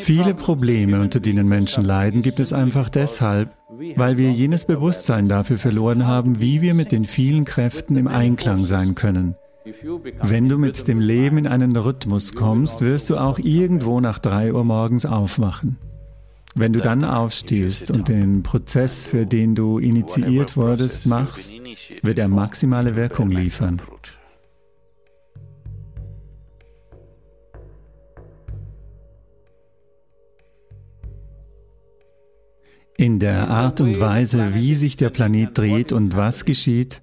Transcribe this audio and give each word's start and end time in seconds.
Viele 0.00 0.34
Probleme, 0.34 1.00
unter 1.00 1.18
denen 1.18 1.48
Menschen 1.48 1.84
leiden, 1.84 2.20
gibt 2.20 2.40
es 2.40 2.52
einfach 2.52 2.90
deshalb, 2.90 3.56
weil 3.96 4.18
wir 4.18 4.30
jenes 4.30 4.66
Bewusstsein 4.66 5.28
dafür 5.28 5.56
verloren 5.56 6.06
haben, 6.06 6.40
wie 6.40 6.60
wir 6.60 6.74
mit 6.74 6.92
den 6.92 7.06
vielen 7.06 7.46
Kräften 7.46 7.96
im 7.96 8.06
Einklang 8.06 8.66
sein 8.66 8.94
können. 8.94 9.34
Wenn 10.22 10.48
du 10.48 10.58
mit 10.58 10.88
dem 10.88 11.00
Leben 11.00 11.38
in 11.38 11.46
einen 11.46 11.74
Rhythmus 11.74 12.34
kommst, 12.34 12.82
wirst 12.82 13.08
du 13.08 13.16
auch 13.16 13.38
irgendwo 13.38 14.00
nach 14.00 14.18
drei 14.18 14.52
Uhr 14.52 14.64
morgens 14.64 15.06
aufwachen. 15.06 15.78
Wenn 16.54 16.74
du 16.74 16.80
dann 16.80 17.02
aufstehst 17.02 17.90
und 17.90 18.08
den 18.08 18.42
Prozess, 18.42 19.06
für 19.06 19.24
den 19.24 19.54
du 19.54 19.78
initiiert 19.78 20.54
wurdest, 20.56 21.06
machst, 21.06 21.54
wird 22.02 22.18
er 22.18 22.28
maximale 22.28 22.94
Wirkung 22.94 23.30
liefern. 23.30 23.80
In 32.96 33.18
der 33.18 33.48
Art 33.48 33.80
und 33.80 33.98
Weise, 34.00 34.54
wie 34.54 34.74
sich 34.74 34.96
der 34.96 35.10
Planet 35.10 35.56
dreht 35.56 35.92
und 35.92 36.16
was 36.16 36.44
geschieht, 36.44 37.02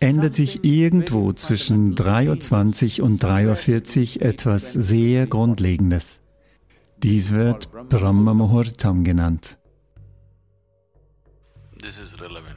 ändert 0.00 0.34
sich 0.34 0.64
irgendwo 0.64 1.32
zwischen 1.32 1.94
3.20 1.94 3.00
Uhr 3.00 3.06
und 3.06 3.22
3.40 3.22 4.16
Uhr 4.16 4.22
etwas 4.26 4.72
sehr 4.72 5.26
Grundlegendes. 5.26 6.20
Dies 7.02 7.32
wird 7.32 7.70
Brahma 7.88 8.34
Muhurtam 8.34 9.04
genannt. 9.04 9.58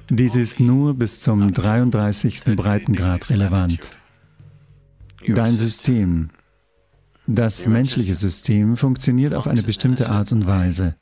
Dies 0.10 0.36
ist 0.36 0.60
nur 0.60 0.94
bis 0.96 1.22
zum 1.22 1.54
33. 1.54 2.56
Breitengrad 2.56 3.30
relevant. 3.30 3.92
Dein 5.26 5.56
System, 5.56 6.30
das 7.26 7.66
menschliche 7.66 8.16
System, 8.16 8.76
funktioniert 8.76 9.34
auf 9.34 9.48
eine 9.48 9.64
bestimmte 9.64 10.10
Art 10.10 10.34
und 10.34 10.46
Weise. 10.46 10.96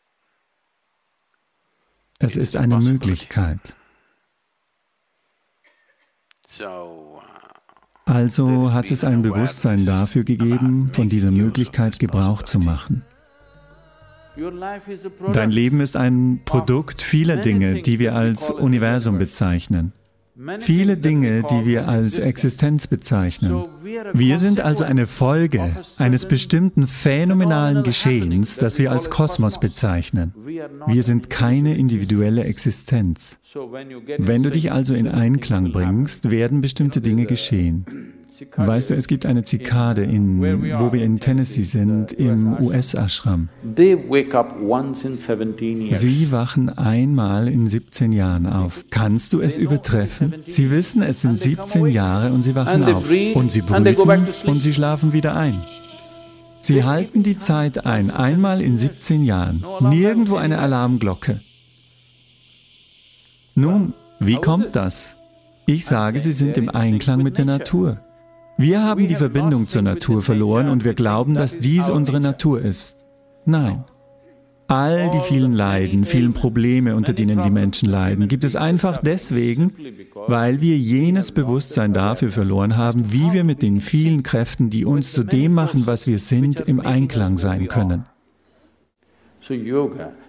Es 2.23 2.35
ist 2.35 2.55
eine 2.55 2.77
Möglichkeit. 2.77 3.75
Also 8.05 8.71
hat 8.71 8.91
es 8.91 9.03
ein 9.03 9.23
Bewusstsein 9.23 9.85
dafür 9.87 10.23
gegeben, 10.23 10.91
von 10.93 11.09
dieser 11.09 11.31
Möglichkeit 11.31 11.97
Gebrauch 11.97 12.43
zu 12.43 12.59
machen. 12.59 13.03
Dein 15.33 15.51
Leben 15.51 15.81
ist 15.81 15.97
ein 15.97 16.41
Produkt 16.45 17.01
vieler 17.01 17.37
Dinge, 17.37 17.81
die 17.81 17.97
wir 17.97 18.15
als 18.15 18.51
Universum 18.51 19.17
bezeichnen. 19.17 19.91
Viele 20.59 20.97
Dinge, 20.97 21.43
die 21.43 21.65
wir 21.65 21.87
als 21.89 22.17
Existenz 22.17 22.87
bezeichnen. 22.87 23.65
Wir 24.13 24.39
sind 24.39 24.61
also 24.61 24.83
eine 24.83 25.05
Folge 25.05 25.75
eines 25.97 26.25
bestimmten 26.25 26.87
phänomenalen 26.87 27.83
Geschehens, 27.83 28.55
das 28.55 28.79
wir 28.79 28.91
als 28.91 29.09
Kosmos 29.09 29.59
bezeichnen. 29.59 30.33
Wir 30.87 31.03
sind 31.03 31.29
keine 31.29 31.75
individuelle 31.75 32.45
Existenz. 32.45 33.37
Wenn 34.17 34.43
du 34.43 34.49
dich 34.49 34.71
also 34.71 34.93
in 34.93 35.09
Einklang 35.09 35.71
bringst, 35.71 36.31
werden 36.31 36.61
bestimmte 36.61 37.01
Dinge 37.01 37.25
geschehen. 37.25 37.85
Weißt 38.55 38.89
du, 38.89 38.93
es 38.95 39.07
gibt 39.07 39.25
eine 39.25 39.43
Zikade, 39.43 40.03
in, 40.03 40.41
wo 40.41 40.93
wir 40.93 41.03
in 41.03 41.19
Tennessee 41.19 41.63
sind, 41.63 42.13
im 42.13 42.59
US-Ashram. 42.61 43.49
Sie 45.89 46.31
wachen 46.31 46.69
einmal 46.77 47.47
in 47.47 47.67
17 47.67 48.11
Jahren 48.11 48.47
auf. 48.47 48.85
Kannst 48.89 49.33
du 49.33 49.41
es 49.41 49.57
übertreffen? 49.57 50.35
Sie 50.47 50.71
wissen, 50.71 51.01
es 51.01 51.21
sind 51.21 51.37
17 51.37 51.87
Jahre 51.87 52.31
und 52.31 52.41
sie 52.41 52.55
wachen 52.55 52.83
auf. 52.83 53.09
Und 53.35 53.51
sie 53.51 53.61
brüten 53.61 54.27
und 54.45 54.59
sie 54.59 54.73
schlafen 54.73 55.13
wieder 55.13 55.35
ein. 55.35 55.63
Sie 56.61 56.83
halten 56.83 57.23
die 57.23 57.37
Zeit 57.37 57.85
ein, 57.85 58.11
einmal 58.11 58.61
in 58.61 58.77
17 58.77 59.23
Jahren. 59.23 59.65
Nirgendwo 59.81 60.35
eine 60.35 60.59
Alarmglocke. 60.59 61.41
Nun, 63.55 63.93
wie 64.19 64.35
kommt 64.35 64.75
das? 64.75 65.17
Ich 65.65 65.85
sage, 65.85 66.19
sie 66.19 66.33
sind 66.33 66.57
im 66.57 66.69
Einklang 66.69 67.23
mit 67.23 67.37
der 67.37 67.45
Natur. 67.45 67.99
Wir 68.61 68.83
haben 68.83 69.07
die 69.07 69.15
Verbindung 69.15 69.67
zur 69.67 69.81
Natur 69.81 70.21
verloren 70.21 70.69
und 70.69 70.83
wir 70.83 70.93
glauben, 70.93 71.33
dass 71.33 71.57
dies 71.57 71.89
unsere 71.89 72.19
Natur 72.19 72.61
ist. 72.61 73.07
Nein. 73.43 73.85
All 74.67 75.09
die 75.09 75.19
vielen 75.19 75.53
Leiden, 75.53 76.05
vielen 76.05 76.33
Probleme, 76.33 76.95
unter 76.95 77.13
denen 77.13 77.41
die 77.41 77.49
Menschen 77.49 77.89
leiden, 77.89 78.27
gibt 78.27 78.43
es 78.43 78.55
einfach 78.55 78.99
deswegen, 78.99 79.73
weil 80.27 80.61
wir 80.61 80.77
jenes 80.77 81.31
Bewusstsein 81.31 81.91
dafür 81.91 82.29
verloren 82.29 82.77
haben, 82.77 83.11
wie 83.11 83.33
wir 83.33 83.43
mit 83.43 83.63
den 83.63 83.81
vielen 83.81 84.21
Kräften, 84.21 84.69
die 84.69 84.85
uns 84.85 85.11
zu 85.11 85.23
dem 85.23 85.55
machen, 85.55 85.87
was 85.87 86.05
wir 86.05 86.19
sind, 86.19 86.59
im 86.59 86.81
Einklang 86.81 87.37
sein 87.37 87.67
können. 87.67 88.05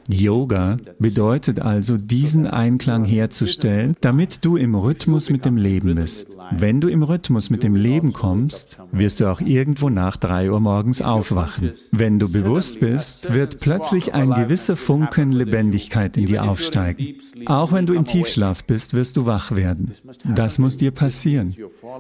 Yoga 0.09 0.79
bedeutet 0.99 1.61
also, 1.61 1.99
diesen 1.99 2.47
Einklang 2.47 3.05
herzustellen, 3.05 3.95
damit 4.01 4.43
du 4.47 4.57
im 4.57 4.75
Rhythmus 4.75 5.29
mit 5.29 5.45
dem 5.45 5.59
Leben 5.59 5.95
bist. 5.97 6.29
Wenn 6.59 6.81
du 6.81 6.89
im 6.89 7.03
Rhythmus 7.03 7.51
mit 7.51 7.63
dem 7.63 7.75
Leben 7.75 8.13
kommst, 8.13 8.79
wirst 8.93 9.21
du 9.21 9.27
auch 9.27 9.41
irgendwo 9.41 9.89
nach 9.91 10.17
drei 10.17 10.51
Uhr 10.51 10.61
morgens 10.61 11.01
aufwachen. 11.01 11.73
Wenn 11.91 12.19
du 12.19 12.29
bewusst 12.29 12.81
bist, 12.81 13.33
wird 13.33 13.61
plötzlich 13.61 14.15
ein 14.15 14.33
gewisser 14.33 14.77
Funken 14.77 15.33
Lebendigkeit 15.33 16.17
in 16.17 16.27
dir 16.27 16.45
aufsteigen. 16.45 17.17
Auch 17.47 17.73
wenn 17.73 17.87
du 17.87 17.95
im 17.95 18.05
Tiefschlaf 18.05 18.65
bist, 18.65 18.95
wirst 18.95 19.17
du 19.17 19.27
wach 19.27 19.53
werden. 19.53 19.93
Das 20.25 20.59
muss 20.59 20.77
dir 20.77 20.91
passieren. 20.91 21.57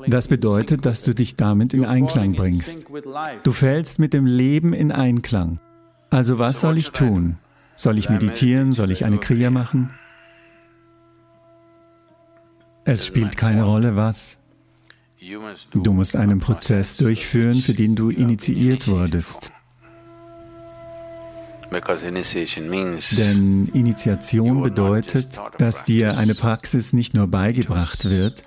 Das 0.06 0.28
bedeutet, 0.28 0.86
dass 0.86 1.02
du 1.02 1.14
dich 1.14 1.36
damit 1.36 1.74
in 1.74 1.84
Einklang 1.84 2.34
bringst. 2.34 2.86
Du 3.42 3.52
fällst 3.52 3.98
mit 3.98 4.14
dem 4.14 4.26
Leben 4.26 4.72
in 4.72 4.92
Einklang. 4.92 5.58
Also 6.10 6.38
was 6.38 6.60
soll 6.60 6.78
ich 6.78 6.90
tun? 6.90 7.36
Soll 7.74 7.98
ich 7.98 8.10
meditieren? 8.10 8.72
Soll 8.72 8.90
ich 8.90 9.04
eine 9.04 9.18
Kriya 9.18 9.50
machen? 9.50 9.92
Es 12.84 13.06
spielt 13.06 13.36
keine 13.36 13.62
Rolle, 13.62 13.96
was. 13.96 14.38
Du 15.74 15.92
musst 15.92 16.16
einen 16.16 16.40
Prozess 16.40 16.96
durchführen, 16.96 17.62
für 17.62 17.74
den 17.74 17.94
du 17.94 18.10
initiiert 18.10 18.88
wurdest. 18.88 19.50
Denn 23.16 23.66
Initiation 23.72 24.62
bedeutet, 24.62 25.40
dass 25.58 25.84
dir 25.84 26.18
eine 26.18 26.34
Praxis 26.34 26.92
nicht 26.92 27.14
nur 27.14 27.28
beigebracht 27.28 28.04
wird, 28.04 28.42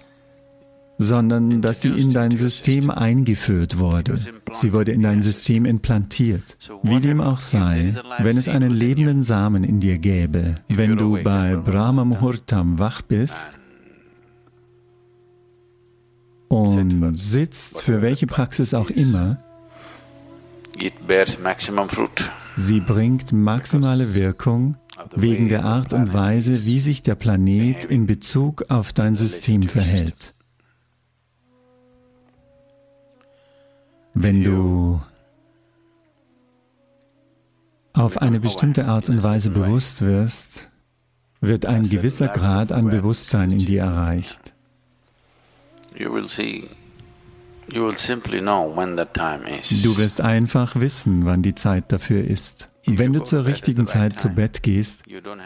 sondern 0.98 1.62
dass 1.62 1.82
sie 1.82 1.90
in 1.90 2.14
dein 2.14 2.36
System 2.36 2.90
eingeführt 2.90 3.80
wurde. 3.80 4.20
Sie 4.52 4.74
wurde 4.74 4.92
in 4.92 5.02
dein 5.02 5.22
System 5.22 5.66
implantiert. 5.66 6.58
Wie 6.84 7.00
dem 7.00 7.20
auch 7.20 7.40
sei, 7.40 7.96
wenn 8.20 8.38
es 8.38 8.48
einen 8.48 8.72
lebenden 8.72 9.22
Samen 9.22 9.64
in 9.64 9.80
dir 9.80 9.98
gäbe, 9.98 10.56
wenn 10.68 10.98
du 10.98 11.24
bei 11.24 11.56
Brahma 11.56 12.06
Muhurtam 12.06 12.80
wach 12.80 13.02
bist 13.02 13.60
und 16.48 17.18
sitzt, 17.18 17.82
für 17.82 18.02
welche 18.02 18.28
Praxis 18.28 18.74
auch 18.74 18.90
immer, 18.90 19.38
sie 22.56 22.80
bringt 22.80 23.32
maximale 23.32 24.14
Wirkung 24.14 24.78
wegen 25.16 25.50
der 25.50 25.66
Art 25.66 25.94
und 25.94 26.14
Weise, 26.14 26.66
wie 26.66 26.80
sich 26.80 27.02
der 27.02 27.16
Planet 27.16 27.86
in 27.86 28.06
Bezug 28.06 28.66
auf 28.70 28.94
dein 28.94 29.16
System 29.16 29.64
verhält. 29.64 30.34
Wenn 34.14 34.44
du 34.44 35.02
auf 37.94 38.22
eine 38.22 38.40
bestimmte 38.40 38.86
Art 38.86 39.10
und 39.10 39.24
Weise 39.24 39.50
bewusst 39.50 40.02
wirst, 40.02 40.70
wird 41.42 41.66
ein 41.66 41.90
gewisser 41.90 42.28
Grad 42.28 42.72
an 42.72 42.90
Bewusstsein 42.90 43.52
in 43.52 43.60
dir 43.60 43.82
erreicht. 43.82 44.55
Du 49.84 49.98
wirst 49.98 50.22
einfach 50.22 50.76
wissen, 50.76 51.26
wann 51.26 51.42
die 51.42 51.56
Zeit 51.56 51.92
dafür 51.92 52.24
ist. 52.24 52.70
Wenn 52.86 53.14
du 53.14 53.24
zur 53.24 53.46
richtigen 53.46 53.88
Zeit 53.88 54.20
zu 54.20 54.30
Bett 54.30 54.62
gehst, 54.62 55.04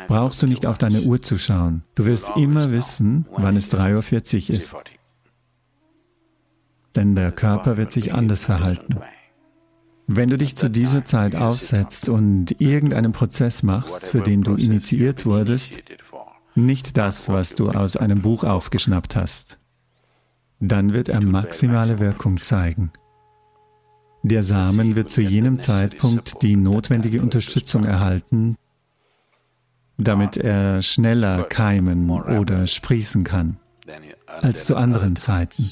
brauchst 0.08 0.42
du 0.42 0.48
nicht 0.48 0.66
auf 0.66 0.78
deine 0.78 1.02
Uhr 1.02 1.22
zu 1.22 1.38
schauen. 1.38 1.84
Du 1.96 2.06
wirst 2.06 2.30
immer 2.36 2.72
wissen, 2.72 3.26
wann 3.32 3.56
es 3.56 3.72
3.40 3.72 4.50
Uhr 4.50 4.58
ist. 4.58 4.76
denn 6.96 7.16
der 7.16 7.32
Körper 7.32 7.78
wird 7.78 7.92
sich 7.92 8.14
anders 8.14 8.44
verhalten. 8.46 8.98
Wenn 10.08 10.30
du 10.30 10.38
dich 10.38 10.56
zu 10.56 10.70
dieser 10.70 11.06
Zeit 11.06 11.36
aufsetzt 11.36 12.10
und 12.10 12.60
irgendeinen 12.60 13.14
Prozess 13.14 13.62
machst, 13.64 14.10
für 14.10 14.22
den 14.22 14.42
du 14.42 14.56
initiiert 14.56 15.26
wurdest, 15.26 15.80
nicht 16.56 16.98
das, 16.98 17.30
was 17.30 17.54
du 17.54 17.70
aus 17.70 17.96
einem 17.96 18.22
Buch 18.22 18.44
aufgeschnappt 18.44 19.16
hast, 19.16 19.60
dann 20.60 20.94
wird 20.94 21.10
er 21.10 21.22
maximale 21.22 22.00
Wirkung 22.00 22.38
zeigen. 22.38 22.92
Der 24.24 24.44
Samen 24.44 24.96
wird 24.96 25.10
zu 25.10 25.22
jenem 25.22 25.62
Zeitpunkt 25.62 26.42
die 26.42 26.58
notwendige 26.58 27.22
Unterstützung 27.22 27.86
erhalten, 27.86 28.58
damit 29.98 30.36
er 30.38 30.82
schneller 30.82 31.44
keimen 31.44 32.10
oder 32.10 32.68
sprießen 32.68 33.24
kann 33.24 33.58
als 34.28 34.66
zu 34.66 34.76
anderen 34.76 35.16
Zeiten. 35.16 35.72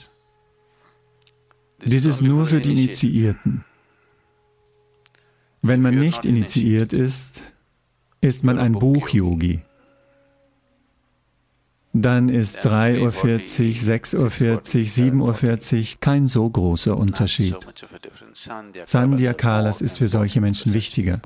Dies 1.85 2.05
ist 2.05 2.21
nur 2.21 2.47
für 2.47 2.61
die 2.61 2.71
Initiierten. 2.71 3.63
Wenn 5.61 5.81
man 5.81 5.95
nicht 5.95 6.25
initiiert 6.25 6.93
ist, 6.93 7.41
ist 8.21 8.43
man 8.43 8.57
ein 8.57 8.73
Buch-Yogi. 8.73 9.61
Dann 11.99 12.29
ist 12.29 12.59
3.40 12.59 13.01
Uhr, 13.01 13.09
6.40 13.09 14.17
Uhr, 14.19 15.31
7.40 15.31 15.93
Uhr 15.93 15.99
kein 15.99 16.27
so 16.27 16.47
großer 16.47 16.95
Unterschied. 16.95 17.55
Sandhya 18.85 19.33
Kalas 19.33 19.81
ist 19.81 19.97
für 19.97 20.07
solche 20.07 20.39
Menschen 20.39 20.73
wichtiger. 20.73 21.19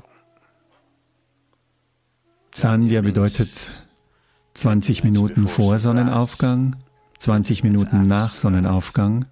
Sandhya 2.54 3.02
bedeutet 3.02 3.50
20 4.54 5.04
Minuten 5.04 5.46
vor 5.46 5.78
Sonnenaufgang, 5.78 6.74
20 7.18 7.64
Minuten 7.64 8.06
nach 8.06 8.32
Sonnenaufgang 8.32 9.26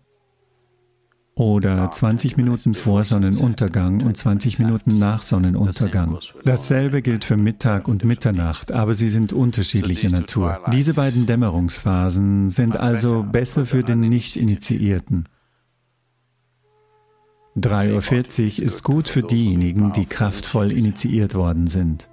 oder 1.41 1.91
20 1.91 2.37
Minuten 2.37 2.75
vor 2.75 3.03
Sonnenuntergang 3.03 4.03
und 4.03 4.15
20 4.15 4.59
Minuten 4.59 4.99
nach 4.99 5.23
Sonnenuntergang. 5.23 6.19
Dasselbe 6.45 7.01
gilt 7.01 7.25
für 7.25 7.39
Mittag 7.39 7.89
und 7.89 8.05
Mitternacht, 8.05 8.73
aber 8.73 8.93
sie 8.93 9.09
sind 9.09 9.33
unterschiedlicher 9.33 10.11
Natur. 10.11 10.61
Diese 10.71 10.93
beiden 10.93 11.25
Dämmerungsphasen 11.25 12.51
sind 12.51 12.77
also 12.77 13.23
besser 13.23 13.65
für 13.65 13.83
den 13.83 14.01
Nicht-Initiierten. 14.01 15.31
3.40 17.57 18.61
Uhr 18.61 18.67
ist 18.67 18.85
gut 18.85 19.09
für 19.09 19.23
diejenigen, 19.23 19.93
die 19.93 20.05
kraftvoll 20.05 20.71
initiiert 20.71 21.35
worden 21.35 21.69
sind. 21.69 22.11